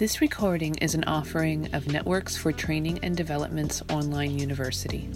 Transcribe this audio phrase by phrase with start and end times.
[0.00, 5.10] This recording is an offering of Networks for Training and Development's online university.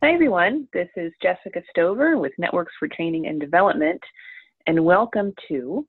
[0.00, 0.68] Hi, everyone.
[0.72, 4.00] This is Jessica Stover with Networks for Training and Development,
[4.68, 5.84] and welcome to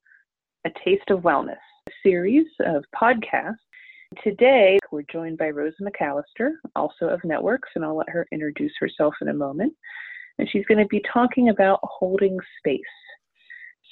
[0.66, 1.54] A Taste of Wellness,
[1.88, 3.54] a series of podcasts
[4.24, 9.16] Today, we're joined by Rosa McAllister, also of Networks, and I'll let her introduce herself
[9.22, 9.74] in a moment.
[10.38, 12.82] And she's going to be talking about holding space.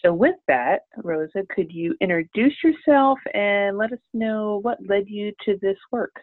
[0.04, 5.34] So, with that, Rosa, could you introduce yourself and let us know what led you
[5.45, 6.16] to this work?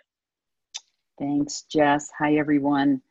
[1.18, 2.10] Thanks, Jess.
[2.18, 3.02] Hi, everyone.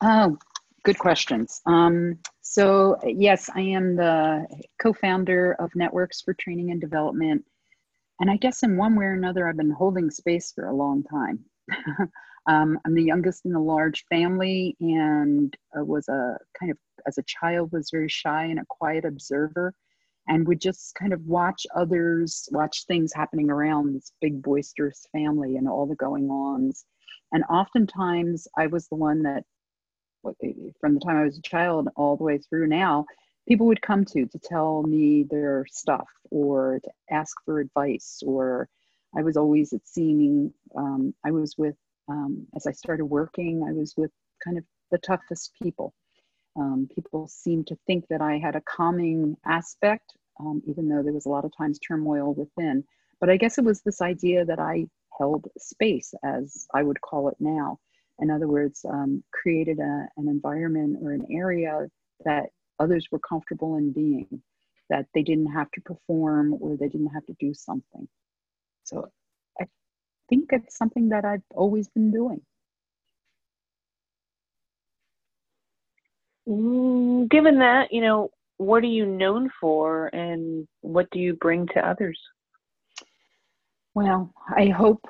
[0.00, 0.38] Oh,
[0.84, 1.60] good questions.
[1.66, 4.46] Um, so, yes, I am the
[4.80, 7.44] co founder of Networks for Training and Development
[8.20, 11.02] and I guess in one way or another, I've been holding space for a long
[11.04, 11.40] time.
[12.46, 17.16] um, I'm the youngest in a large family and uh, was a kind of, as
[17.16, 19.74] a child, was very shy and a quiet observer
[20.28, 25.56] and would just kind of watch others, watch things happening around this big, boisterous family
[25.56, 26.84] and all the going ons.
[27.32, 29.44] And oftentimes I was the one that,
[30.80, 33.06] from the time I was a child all the way through now,
[33.50, 38.68] people would come to to tell me their stuff or to ask for advice or
[39.18, 41.74] i was always at seeming um, i was with
[42.08, 44.12] um, as i started working i was with
[44.44, 45.92] kind of the toughest people.
[46.56, 51.12] Um, people seemed to think that i had a calming aspect um, even though there
[51.12, 52.84] was a lot of times turmoil within.
[53.18, 54.86] But i guess it was this idea that i
[55.18, 57.80] held space as i would call it now.
[58.20, 61.88] In other words um, created a, an environment or an area
[62.24, 64.42] that others were comfortable in being,
[64.88, 68.08] that they didn't have to perform or they didn't have to do something.
[68.84, 69.08] So
[69.60, 69.66] I
[70.28, 72.40] think it's something that I've always been doing.
[76.48, 81.66] Mm, given that, you know, what are you known for and what do you bring
[81.68, 82.20] to others?
[83.94, 85.06] Well, I hope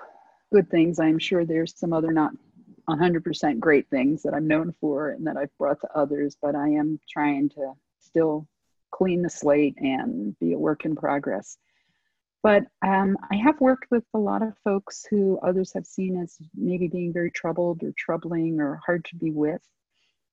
[0.53, 0.99] good things.
[1.01, 2.33] I'm sure there's some other not
[2.91, 6.69] 100% great things that I'm known for and that I've brought to others, but I
[6.69, 8.47] am trying to still
[8.91, 11.59] clean the slate and be a work in progress.
[12.43, 16.39] But um, I have worked with a lot of folks who others have seen as
[16.55, 19.61] maybe being very troubled or troubling or hard to be with.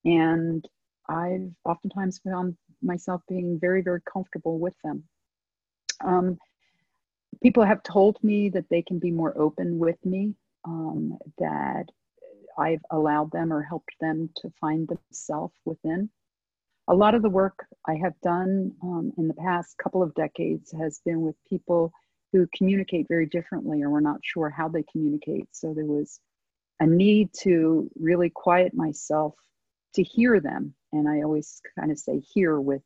[0.06, 0.66] And
[1.10, 5.04] I've oftentimes found myself being very, very comfortable with them.
[6.02, 6.38] Um,
[7.42, 11.90] people have told me that they can be more open with me, um, that
[12.58, 16.10] I've allowed them or helped them to find themselves within.
[16.88, 20.72] A lot of the work I have done um, in the past couple of decades
[20.72, 21.92] has been with people
[22.32, 25.48] who communicate very differently or we're not sure how they communicate.
[25.52, 26.20] So there was
[26.80, 29.34] a need to really quiet myself
[29.96, 30.74] to hear them.
[30.94, 32.84] And I always kind of say hear with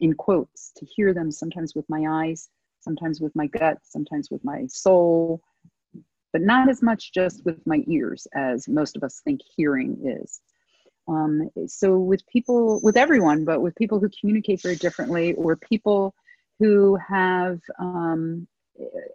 [0.00, 2.48] in quotes to hear them sometimes with my eyes,
[2.80, 5.42] sometimes with my gut, sometimes with my soul,
[6.32, 10.40] but not as much just with my ears as most of us think hearing is.
[11.08, 16.14] Um, so with people, with everyone, but with people who communicate very differently, or people
[16.58, 18.46] who have um,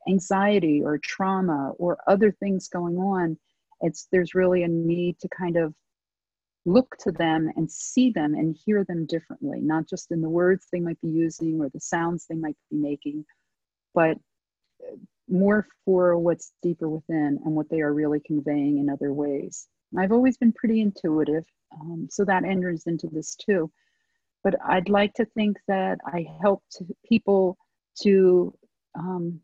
[0.07, 3.37] anxiety or trauma or other things going on,
[3.81, 5.73] it's there's really a need to kind of
[6.65, 10.67] look to them and see them and hear them differently, not just in the words
[10.71, 13.25] they might be using or the sounds they might be making,
[13.93, 14.17] but
[15.31, 19.67] more for what's deeper within and what they are really conveying in other ways.
[19.97, 21.45] I've always been pretty intuitive,
[21.79, 23.71] um, so that enters into this too.
[24.43, 27.57] But I'd like to think that I helped people
[28.01, 28.53] to
[28.95, 29.39] um,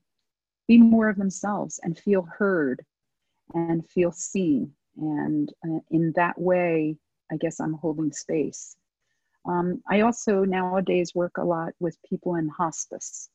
[0.68, 2.84] be more of themselves and feel heard
[3.54, 4.72] and feel seen.
[4.98, 6.98] And uh, in that way,
[7.32, 8.76] I guess I'm holding space.
[9.46, 13.30] Um, I also nowadays work a lot with people in hospice.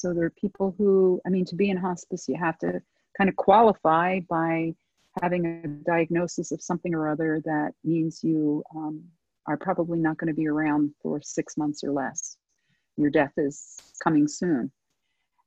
[0.00, 2.82] So there are people who, I mean, to be in hospice, you have to
[3.16, 4.74] kind of qualify by
[5.22, 9.02] having a diagnosis of something or other that means you um,
[9.46, 12.36] are probably not going to be around for six months or less.
[12.98, 14.70] Your death is coming soon.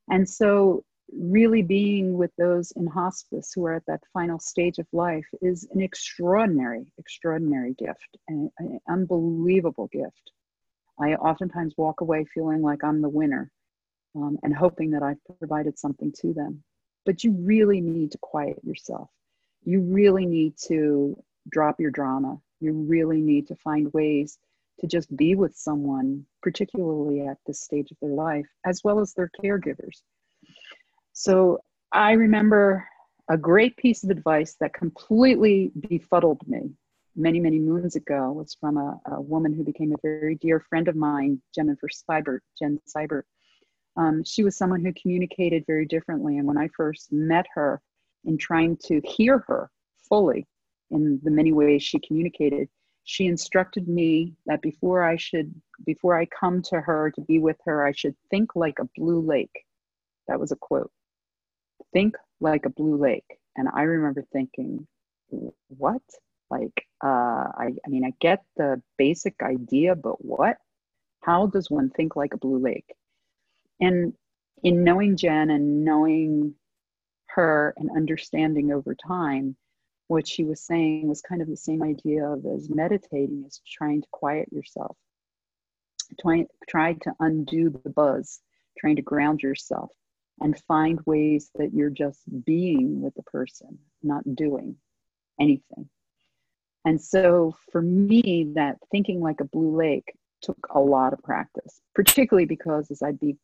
[0.09, 4.85] And so, really being with those in hospice who are at that final stage of
[4.93, 10.31] life is an extraordinary, extraordinary gift, an, an unbelievable gift.
[10.99, 13.51] I oftentimes walk away feeling like I'm the winner
[14.15, 16.63] um, and hoping that I've provided something to them.
[17.05, 19.09] But you really need to quiet yourself.
[19.63, 22.39] You really need to drop your drama.
[22.59, 24.37] You really need to find ways
[24.79, 29.13] to just be with someone, particularly at this stage of their life, as well as
[29.13, 30.01] their caregivers.
[31.13, 31.59] So
[31.91, 32.87] I remember
[33.29, 36.71] a great piece of advice that completely befuddled me
[37.15, 40.87] many, many moons ago was from a, a woman who became a very dear friend
[40.87, 43.23] of mine, Jennifer Seibert, Jen Seibert.
[43.99, 46.37] Um, she was someone who communicated very differently.
[46.37, 47.81] And when I first met her
[48.23, 49.69] in trying to hear her
[50.07, 50.47] fully
[50.89, 52.69] in the many ways she communicated,
[53.03, 55.53] she instructed me that before I should,
[55.85, 59.19] before I come to her to be with her, I should think like a blue
[59.19, 59.65] lake.
[60.29, 60.91] That was a quote.
[61.91, 63.39] Think like a blue lake.
[63.57, 64.87] And I remember thinking,
[65.67, 66.01] what?
[66.49, 70.55] Like, uh, I, I mean, I get the basic idea, but what?
[71.21, 72.93] How does one think like a blue lake?
[73.79, 74.13] And
[74.63, 76.55] in knowing Jen and knowing
[77.27, 79.55] her and understanding over time,
[80.07, 84.01] what she was saying was kind of the same idea of as meditating is trying
[84.01, 84.97] to quiet yourself,
[86.19, 88.39] trying try to undo the buzz,
[88.79, 89.91] trying to ground yourself
[90.41, 94.75] and find ways that you're just being with the person, not doing
[95.39, 95.89] anything.
[96.85, 100.11] And so for me, that thinking like a blue lake
[100.41, 103.35] took a lot of practice, particularly because as I'd be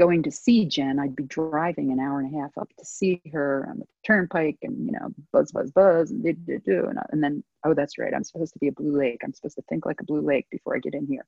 [0.00, 3.20] going to see Jen, I'd be driving an hour and a half up to see
[3.34, 7.02] her on the turnpike and, you know, buzz, buzz, buzz, and, do, do, and, uh,
[7.10, 9.20] and then, oh, that's right, I'm supposed to be a blue lake.
[9.22, 11.26] I'm supposed to think like a blue lake before I get in here.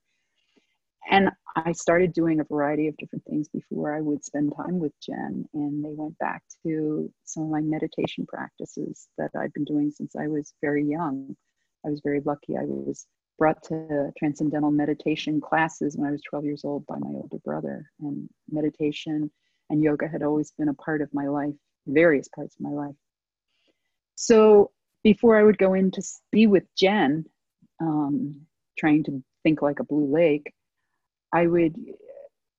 [1.11, 4.93] And I started doing a variety of different things before I would spend time with
[5.03, 5.45] Jen.
[5.53, 10.17] And they went back to some of my meditation practices that I've been doing since
[10.17, 11.37] I was very young.
[11.85, 12.57] I was very lucky.
[12.57, 13.07] I was
[13.39, 17.91] brought to transcendental meditation classes when I was 12 years old by my older brother.
[18.01, 19.31] And meditation
[19.71, 21.55] and yoga had always been a part of my life,
[21.87, 22.95] various parts of my life.
[24.15, 24.71] So
[25.03, 27.25] before I would go in to be with Jen,
[27.81, 28.47] um,
[28.79, 30.53] trying to think like a blue lake,
[31.33, 31.75] I would,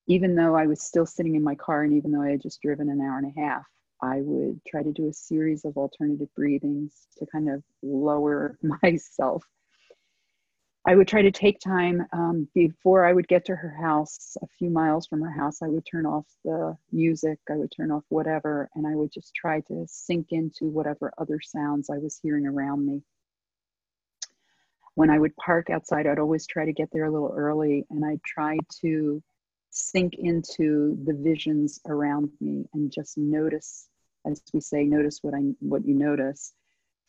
[0.07, 2.61] even though I was still sitting in my car and even though I had just
[2.61, 3.63] driven an hour and a half,
[4.01, 9.47] I would try to do a series of alternative breathings to kind of lower myself.
[10.85, 14.47] I would try to take time um, before I would get to her house, a
[14.59, 15.61] few miles from her house.
[15.61, 19.33] I would turn off the music, I would turn off whatever, and I would just
[19.33, 23.01] try to sink into whatever other sounds I was hearing around me.
[24.95, 28.05] When I would park outside, I'd always try to get there a little early and
[28.05, 29.23] I'd try to
[29.71, 33.87] sink into the visions around me and just notice
[34.25, 36.53] as we say, notice what I what you notice.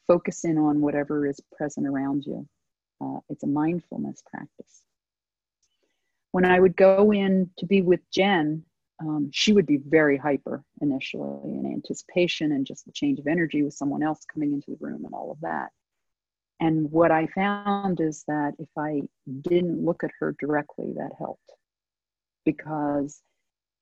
[0.07, 2.47] Focus in on whatever is present around you.
[3.05, 4.83] Uh, it's a mindfulness practice.
[6.33, 8.65] When I would go in to be with Jen,
[9.01, 13.63] um, she would be very hyper initially in anticipation and just the change of energy
[13.63, 15.71] with someone else coming into the room and all of that.
[16.61, 19.03] And what I found is that if I
[19.43, 21.53] didn't look at her directly, that helped
[22.45, 23.21] because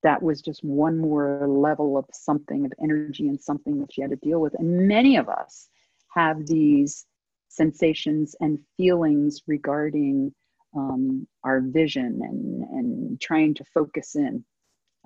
[0.03, 4.11] that was just one more level of something of energy and something that she had
[4.11, 4.55] to deal with.
[4.55, 5.69] And many of us
[6.15, 7.07] have these
[7.53, 10.33] sensations and feelings regarding
[10.75, 14.45] um, our vision and, and trying to focus in.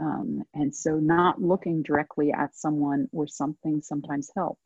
[0.01, 4.59] Um, and so, not looking directly at someone or something sometimes help.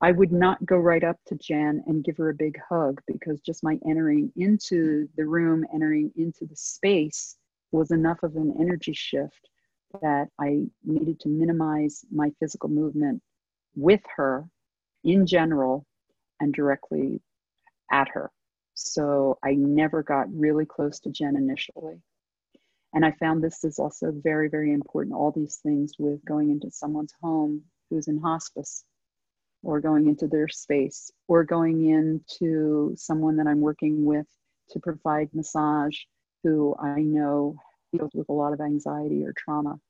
[0.00, 3.40] I would not go right up to Jan and give her a big hug because
[3.40, 7.36] just my entering into the room, entering into the space,
[7.72, 9.48] was enough of an energy shift
[10.02, 13.22] that I needed to minimize my physical movement
[13.74, 14.44] with her
[15.04, 15.86] in general
[16.40, 17.20] and directly
[17.90, 18.30] at her.
[18.74, 22.00] So I never got really close to Jen initially.
[22.94, 25.16] And I found this is also very, very important.
[25.16, 28.84] All these things with going into someone's home who's in hospice,
[29.62, 34.26] or going into their space, or going into someone that I'm working with
[34.70, 35.98] to provide massage
[36.44, 37.56] who I know
[37.92, 39.80] deals with a lot of anxiety or trauma.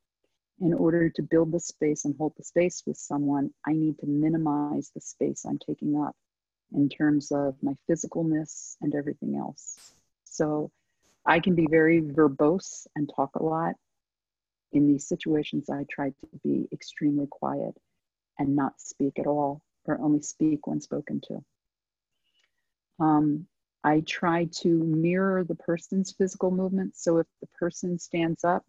[0.61, 4.07] In order to build the space and hold the space with someone, I need to
[4.07, 6.17] minimize the space I'm taking up
[6.73, 9.93] in terms of my physicalness and everything else.
[10.25, 10.71] So
[11.27, 13.75] I can be very verbose and talk a lot.
[14.73, 17.75] In these situations, I try to be extremely quiet
[18.39, 21.45] and not speak at all, or only speak when spoken to.
[23.01, 23.47] Um,
[23.85, 26.97] I try to mirror the person's physical movement.
[26.97, 28.65] So if the person stands up,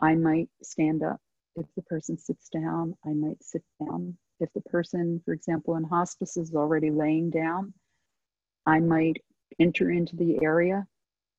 [0.00, 1.20] I might stand up.
[1.56, 4.16] If the person sits down, I might sit down.
[4.40, 7.72] If the person, for example, in hospice is already laying down,
[8.66, 9.22] I might
[9.58, 10.86] enter into the area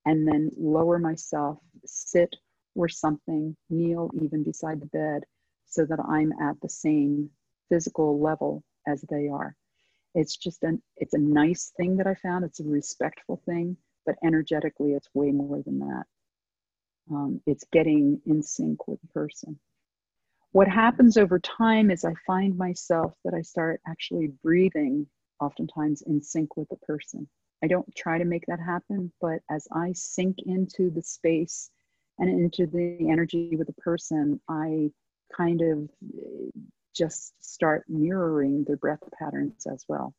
[0.06, 2.34] and then lower myself, sit
[2.74, 5.24] or something, kneel even beside the bed
[5.66, 7.30] so that I'm at the same
[7.68, 9.54] physical level as they are.
[10.14, 12.44] It's just an it's a nice thing that i found.
[12.44, 16.04] It's a respectful thing but energetically it's way more than that.
[17.10, 19.58] Um, it's getting in sync with the person
[20.52, 25.06] what happens over time is I find myself that I start actually breathing
[25.40, 27.26] oftentimes in sync with the person.
[27.64, 31.70] I don't try to make that happen, but as I sink into the space
[32.18, 34.90] and into the energy with the person, I
[35.34, 36.50] kind of eh,
[36.94, 40.14] just start mirroring their breath patterns as well.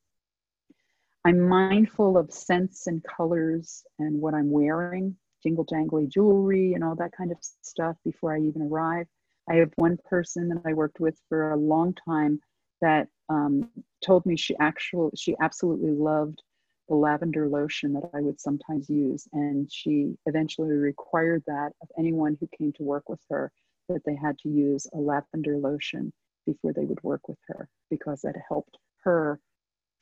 [1.25, 6.95] I'm mindful of scents and colors and what I'm wearing, jingle jangly jewelry and all
[6.95, 9.07] that kind of stuff before I even arrive.
[9.49, 12.39] I have one person that I worked with for a long time
[12.81, 13.69] that um,
[14.03, 16.41] told me she actually she absolutely loved
[16.89, 22.37] the lavender lotion that I would sometimes use, and she eventually required that of anyone
[22.39, 23.51] who came to work with her
[23.89, 26.11] that they had to use a lavender lotion
[26.45, 29.39] before they would work with her because it helped her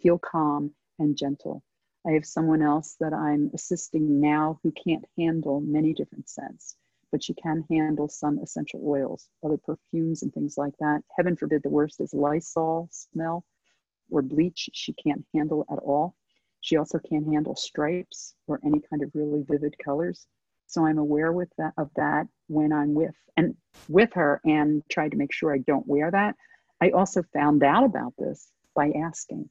[0.01, 1.63] feel calm and gentle.
[2.07, 6.75] I have someone else that I'm assisting now who can't handle many different scents,
[7.11, 11.01] but she can handle some essential oils, other perfumes, and things like that.
[11.17, 13.43] Heaven forbid, the worst is Lysol smell
[14.09, 16.15] or bleach, she can't handle at all.
[16.59, 20.27] She also can't handle stripes or any kind of really vivid colors.
[20.67, 23.55] So I'm aware with that of that when I'm with and
[23.87, 26.35] with her and try to make sure I don't wear that.
[26.81, 29.49] I also found out about this by asking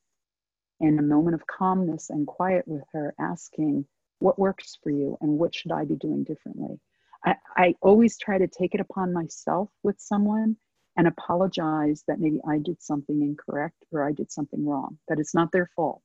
[0.80, 3.86] in a moment of calmness and quiet with her, asking
[4.18, 6.80] what works for you and what should I be doing differently.
[7.24, 10.56] I, I always try to take it upon myself with someone
[10.96, 15.34] and apologize that maybe I did something incorrect or I did something wrong, that it's
[15.34, 16.02] not their fault.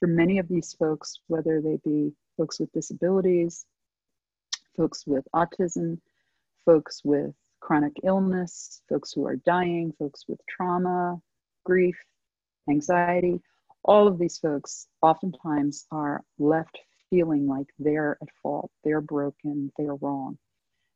[0.00, 3.66] For many of these folks, whether they be folks with disabilities,
[4.76, 5.98] folks with autism,
[6.64, 11.20] folks with chronic illness, folks who are dying, folks with trauma,
[11.64, 11.96] grief,
[12.68, 13.40] anxiety.
[13.84, 16.78] All of these folks oftentimes are left
[17.10, 20.38] feeling like they're at fault, they're broken, they're wrong.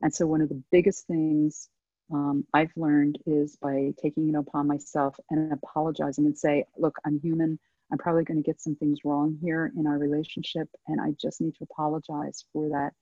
[0.02, 1.68] And so, one of the biggest things
[2.12, 7.21] um, I've learned is by taking it upon myself and apologizing and say, look, I'm
[7.21, 7.59] human.
[7.90, 11.40] I'm probably going to get some things wrong here in our relationship, and I just
[11.40, 12.92] need to apologize for that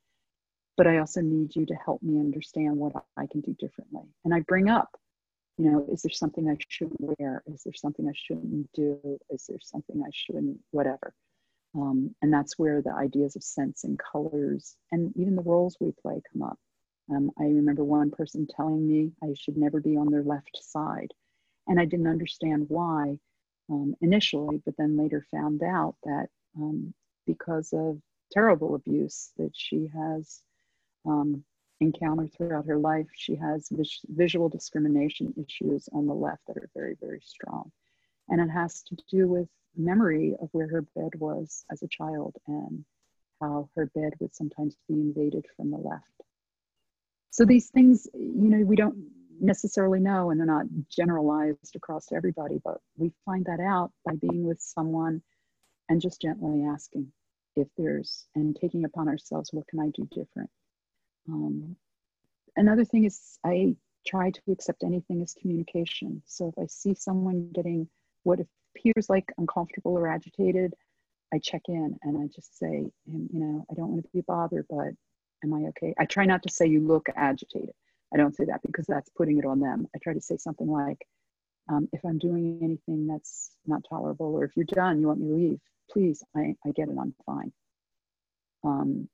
[0.81, 4.05] but I also need you to help me understand what I can do differently.
[4.25, 4.89] And I bring up,
[5.59, 7.43] you know, is there something I shouldn't wear?
[7.47, 9.19] Is there something I shouldn't do?
[9.29, 11.13] Is there something I shouldn't, whatever?
[11.75, 15.93] Um, and that's where the ideas of scents and colors and even the roles we
[16.01, 16.59] play come up.
[17.11, 21.13] Um, I remember one person telling me I should never be on their left side.
[21.67, 23.19] And I didn't understand why
[23.71, 26.95] um, initially, but then later found out that um,
[27.27, 28.01] because of
[28.33, 30.43] terrible abuse that she has
[31.07, 31.45] um,
[31.81, 33.07] encountered throughout her life.
[33.15, 37.71] She has vis- visual discrimination issues on the left that are very, very strong.
[38.29, 42.37] And it has to do with memory of where her bed was as a child
[42.47, 42.85] and
[43.41, 46.23] how her bed would sometimes be invaded from the left.
[47.31, 48.97] So these things, you know, we don't
[49.41, 54.45] necessarily know and they're not generalized across everybody, but we find that out by being
[54.45, 55.23] with someone
[55.89, 57.11] and just gently asking
[57.57, 60.51] if there's and taking upon ourselves, what can I do different?
[61.29, 61.77] Um,
[62.57, 66.23] another thing is I try to accept anything as communication.
[66.27, 67.89] So if I see someone getting
[68.23, 70.75] what appears like uncomfortable or agitated,
[71.33, 74.67] I check in and I just say, you know, I don't want to be bothered,
[74.69, 74.95] but
[75.45, 75.95] am I okay?
[75.99, 77.75] I try not to say you look agitated.
[78.13, 79.89] I don't say that because that's putting it on them.
[79.95, 81.07] I try to say something like,
[81.69, 85.29] um, if I'm doing anything that's not tolerable, or if you're done, you want me
[85.29, 87.53] to leave, please, I, I get it, I'm fine.
[88.65, 89.09] Um,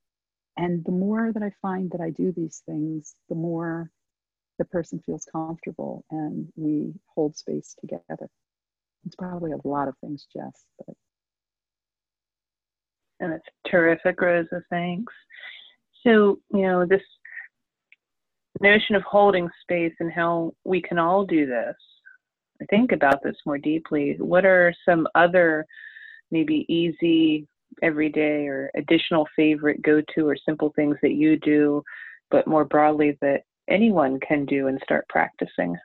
[0.57, 3.91] and the more that I find that I do these things, the more
[4.59, 8.31] the person feels comfortable and we hold space together.
[9.05, 10.97] It's probably a lot of things, Jess, but
[13.21, 14.63] and it's terrific, Rosa.
[14.71, 15.13] Thanks.
[16.07, 17.03] So, you know, this
[18.61, 21.75] notion of holding space and how we can all do this.
[22.63, 24.17] I think about this more deeply.
[24.19, 25.67] What are some other
[26.31, 27.49] maybe easy
[27.83, 31.83] everyday or additional favorite go to or simple things that you do,
[32.31, 35.77] but more broadly that anyone can do and start practicing?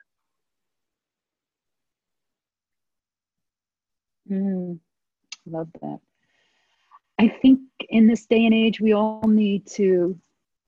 [4.30, 4.78] Mm,
[5.46, 5.98] love that.
[7.22, 10.18] I think in this day and age, we all need to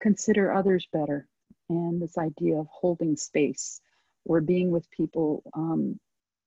[0.01, 1.27] consider others better.
[1.69, 3.81] And this idea of holding space
[4.25, 5.43] or being with people.
[5.55, 5.99] Um,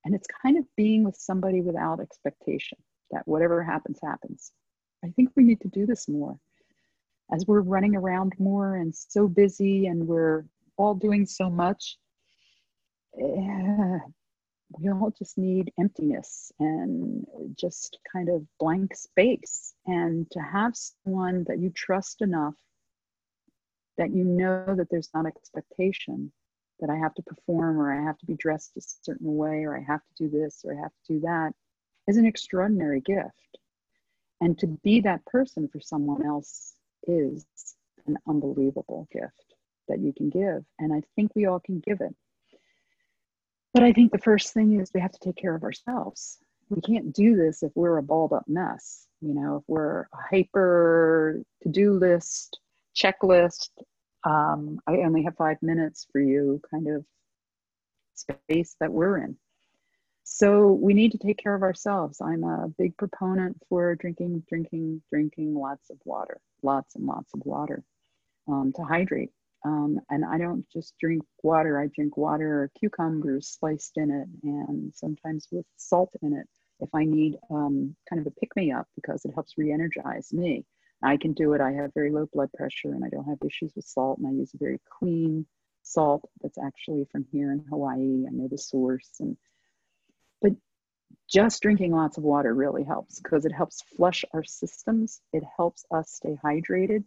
[0.06, 2.78] and it's kind of being with somebody without expectation
[3.12, 4.54] that whatever happens, happens.
[5.04, 6.40] I think we need to do this more.
[7.34, 10.46] As we're running around more and so busy and we're
[10.78, 11.98] all doing so much,
[13.20, 14.00] eh,
[14.72, 19.74] we all just need emptiness and just kind of blank space.
[19.86, 22.56] And to have someone that you trust enough
[23.98, 26.32] that you know that there's not expectation
[26.80, 29.76] that I have to perform or I have to be dressed a certain way or
[29.76, 31.54] I have to do this or I have to do that
[32.08, 33.58] is an extraordinary gift.
[34.40, 36.76] And to be that person for someone else
[37.08, 37.46] is
[38.06, 39.56] an unbelievable gift
[39.88, 40.64] that you can give.
[40.78, 42.16] And I think we all can give it.
[43.78, 46.40] But I think the first thing is we have to take care of ourselves.
[46.72, 49.06] We can't do this if we're a balled up mess.
[49.22, 52.60] You know, if we're a hyper to do list,
[52.96, 53.70] checklist,
[54.24, 57.06] um, I only have five minutes for you kind of
[58.16, 59.38] space that we're in.
[60.24, 62.20] So we need to take care of ourselves.
[62.20, 67.46] I'm a big proponent for drinking, drinking, drinking lots of water, lots and lots of
[67.46, 67.84] water
[68.48, 69.30] um, to hydrate.
[69.66, 74.28] Um, and I don't just drink water, I drink water or cucumbers sliced in it
[74.44, 76.48] and sometimes with salt in it
[76.80, 80.32] if I need um, kind of a pick me up because it helps re energize
[80.32, 80.66] me.
[81.04, 81.62] I can do it.
[81.62, 84.32] I have very low blood pressure and I don't have issues with salt, and I
[84.32, 85.46] use a very clean
[85.84, 88.26] salt that's actually from here in Hawaii.
[88.28, 89.38] I know the source and
[90.42, 90.54] but
[91.30, 95.22] just drinking lots of water really helps because it helps flush our systems.
[95.34, 97.04] It helps us stay hydrated.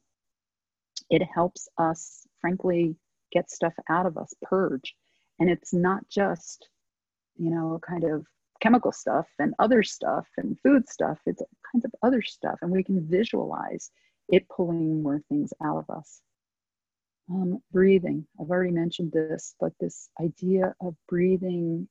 [1.10, 2.96] It helps us, frankly,
[3.32, 4.94] get stuff out of us, purge.
[5.38, 6.68] And it's not just,
[7.36, 8.26] you know, kind of
[8.60, 11.18] chemical stuff and other stuff and food stuff.
[11.26, 11.42] It's
[11.72, 12.58] kinds of other stuff.
[12.62, 13.90] And we can visualize
[14.28, 16.20] it pulling more things out of us.
[17.30, 18.26] Um, breathing.
[18.40, 21.88] I've already mentioned this, but this idea of breathing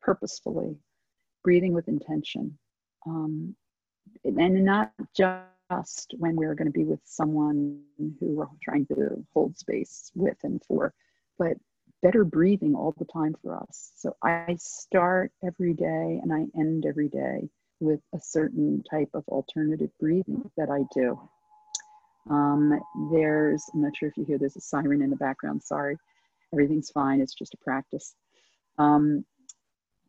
[0.00, 0.76] purposefully,
[1.44, 2.58] breathing with intention,
[3.06, 3.54] um,
[4.24, 5.44] and not just
[6.18, 10.62] when we're going to be with someone who we're trying to hold space with and
[10.66, 10.92] for,
[11.38, 11.56] but
[12.02, 13.92] better breathing all the time for us.
[13.96, 17.48] So I start every day and I end every day
[17.80, 21.18] with a certain type of alternative breathing that I do.
[22.30, 22.78] Um,
[23.12, 25.62] there's, I'm not sure if you hear, there's a siren in the background.
[25.62, 25.96] Sorry,
[26.52, 27.20] everything's fine.
[27.20, 28.14] It's just a practice.
[28.78, 29.24] Um,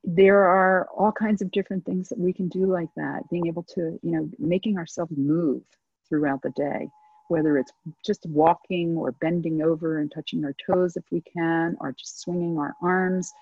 [0.03, 3.63] there are all kinds of different things that we can do like that being able
[3.63, 5.61] to you know making ourselves move
[6.09, 6.89] throughout the day
[7.29, 7.71] whether it's
[8.05, 12.59] just walking or bending over and touching our toes if we can or just swinging
[12.59, 13.33] our arms.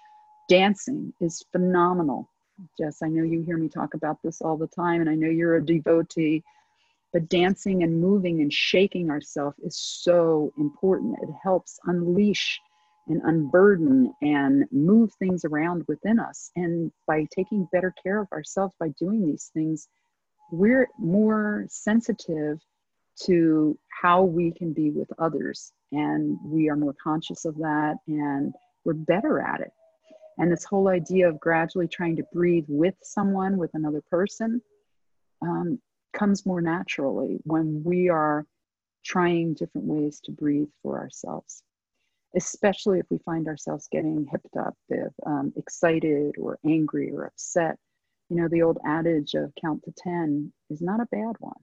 [0.47, 2.29] Dancing is phenomenal.
[2.77, 5.27] Jess i know you hear me talk about this all the time and i know
[5.27, 6.43] you're a devotee
[7.13, 11.17] but dancing and moving and shaking ourselves is so important.
[11.21, 12.59] It helps unleash
[13.07, 16.51] and unburden and move things around within us.
[16.55, 19.87] And by taking better care of ourselves by doing these things,
[20.51, 22.59] we're more sensitive
[23.23, 25.73] to how we can be with others.
[25.91, 28.53] And we are more conscious of that and
[28.85, 29.71] we're better at it.
[30.37, 34.61] And this whole idea of gradually trying to breathe with someone, with another person,
[35.41, 35.79] um,
[36.13, 38.45] comes more naturally when we are
[39.03, 41.63] trying different ways to breathe for ourselves
[42.35, 47.77] especially if we find ourselves getting hipped up, if um, excited or angry or upset.
[48.29, 51.59] You know, the old adage of count to 10 is not a bad one.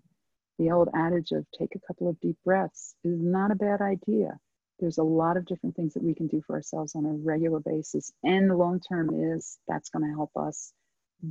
[0.58, 4.38] The old adage of take a couple of deep breaths is not a bad idea.
[4.78, 7.60] There's a lot of different things that we can do for ourselves on a regular
[7.60, 8.12] basis.
[8.22, 10.72] And the long term is that's going to help us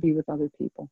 [0.00, 0.90] be with other people.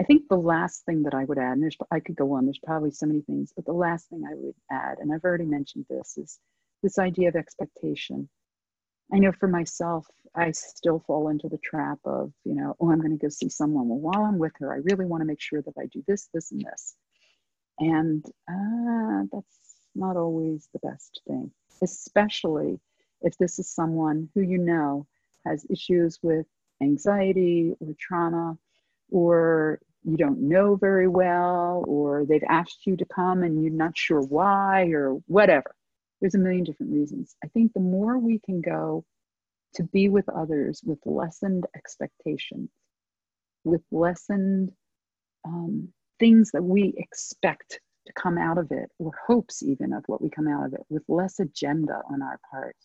[0.00, 2.46] I think the last thing that I would add, and there's, I could go on,
[2.46, 5.44] there's probably so many things, but the last thing I would add, and I've already
[5.44, 6.38] mentioned this, is
[6.84, 8.28] this idea of expectation.
[9.12, 13.00] I know for myself, I still fall into the trap of, you know, oh, I'm
[13.00, 13.88] going to go see someone.
[13.88, 16.28] Well, while I'm with her, I really want to make sure that I do this,
[16.34, 16.94] this, and this.
[17.78, 19.58] And uh, that's
[19.94, 21.50] not always the best thing,
[21.82, 22.78] especially
[23.22, 25.06] if this is someone who you know
[25.46, 26.46] has issues with
[26.82, 28.58] anxiety or trauma,
[29.10, 33.96] or you don't know very well, or they've asked you to come and you're not
[33.96, 35.74] sure why, or whatever
[36.24, 37.36] there's a million different reasons.
[37.44, 39.04] I think the more we can go
[39.74, 42.70] to be with others with lessened expectations,
[43.62, 44.72] with lessened
[45.46, 50.22] um, things that we expect to come out of it, or hopes even of what
[50.22, 52.76] we come out of it, with less agenda on our part,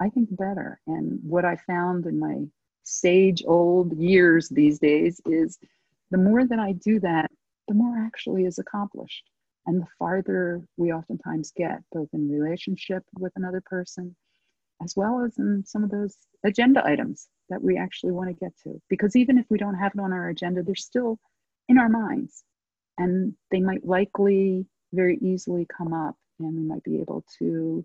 [0.00, 0.80] I think better.
[0.88, 2.46] And what I found in my
[2.82, 5.56] sage old years these days is
[6.10, 7.30] the more that I do that,
[7.68, 9.30] the more actually is accomplished
[9.66, 14.14] and the farther we oftentimes get, both in relationship with another person,
[14.82, 18.52] as well as in some of those agenda items that we actually want to get
[18.64, 18.80] to.
[18.88, 21.18] Because even if we don't have it on our agenda, they're still
[21.68, 22.44] in our minds
[22.98, 27.84] and they might likely very easily come up and we might be able to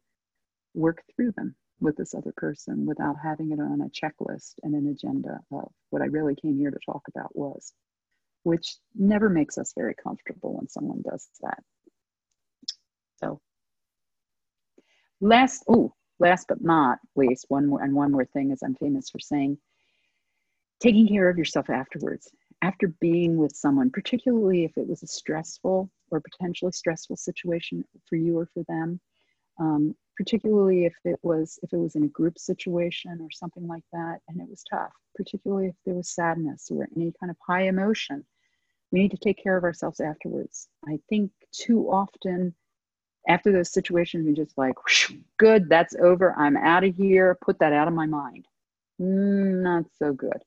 [0.73, 4.87] work through them with this other person without having it on a checklist and an
[4.87, 7.71] agenda of what I really came here to talk about was
[8.47, 11.61] which never makes us very comfortable when someone does that.
[13.17, 13.41] So,
[15.19, 19.09] last, oh, last but not least, one more and one more thing is I'm famous
[19.09, 19.57] for saying
[20.79, 22.31] taking care of yourself afterwards.
[22.61, 28.15] After being with someone, particularly if it was a stressful or potentially stressful situation for
[28.15, 29.01] you or for them,
[29.59, 33.83] um, particularly if it was if it was in a group situation or something like
[33.91, 37.67] that and it was tough particularly if there was sadness or any kind of high
[37.67, 38.25] emotion
[38.91, 40.67] we need to take care of ourselves afterwards.
[40.87, 42.53] I think too often
[43.27, 44.75] after those situations we just like
[45.37, 46.33] good that's over.
[46.37, 47.37] I'm out of here.
[47.41, 48.45] Put that out of my mind.
[49.01, 50.41] Mm, not so good.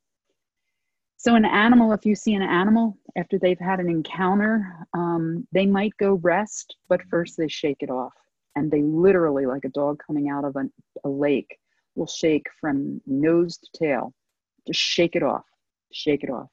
[1.17, 5.67] So an animal if you see an animal after they've had an encounter um, they
[5.67, 8.15] might go rest but first they shake it off.
[8.57, 10.69] And they literally, like a dog coming out of a,
[11.05, 11.57] a lake,
[11.95, 14.13] will shake from nose to tail,
[14.67, 15.45] just shake it off,
[15.93, 16.49] shake it off.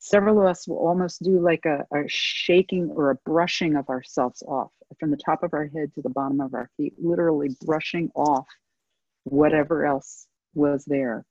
[0.00, 4.42] Several of us will almost do like a, a shaking or a brushing of ourselves
[4.42, 8.10] off from the top of our head to the bottom of our feet, literally brushing
[8.14, 8.46] off
[9.24, 11.24] whatever else was there.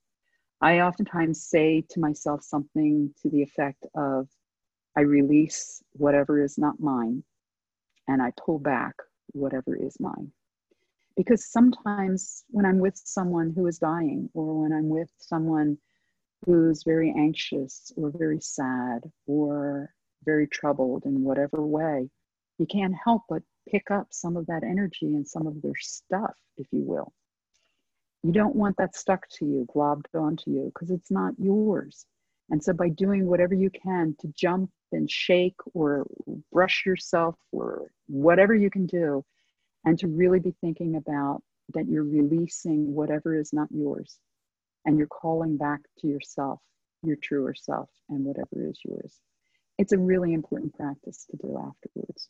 [0.62, 4.28] I oftentimes say to myself something to the effect of,
[4.96, 7.24] I release whatever is not mine
[8.08, 8.96] and I pull back
[9.34, 10.32] whatever is mine.
[11.16, 15.78] Because sometimes when I'm with someone who is dying, or when I'm with someone
[16.46, 22.10] who's very anxious, or very sad, or very troubled in whatever way,
[22.58, 26.36] you can't help but pick up some of that energy and some of their stuff,
[26.58, 27.14] if you will.
[28.24, 32.06] You don't want that stuck to you, globbed onto you, because it's not yours.
[32.50, 36.06] And so, by doing whatever you can to jump and shake or
[36.52, 39.24] brush yourself or whatever you can do,
[39.86, 44.20] and to really be thinking about that you're releasing whatever is not yours
[44.88, 46.60] and you're calling back to yourself,
[47.04, 49.20] your truer self, and whatever is yours.
[49.78, 52.30] It's a really important practice to do afterwards.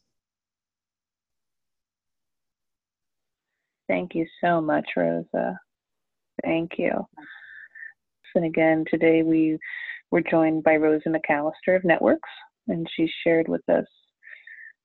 [3.87, 5.57] Thank you so much, Rosa.
[6.43, 7.07] Thank you.
[8.35, 9.57] And again, today we
[10.11, 12.29] were joined by Rosa McAllister of Networks,
[12.67, 13.85] and she shared with us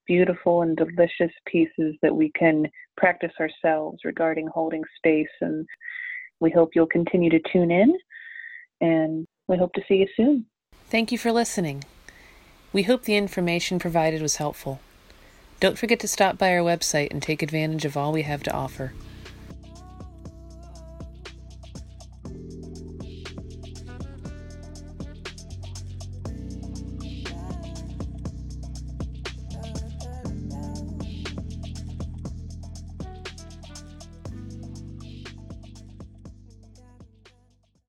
[0.07, 5.29] beautiful and delicious pieces that we can practice ourselves regarding holding space.
[5.41, 5.67] And
[6.43, 7.97] we hope you'll continue to tune in,
[8.81, 10.45] and we hope to see you soon.
[10.89, 11.85] Thank you for listening.
[12.73, 14.81] We hope the information provided was helpful.
[15.61, 18.53] Don't forget to stop by our website and take advantage of all we have to
[18.53, 18.93] offer.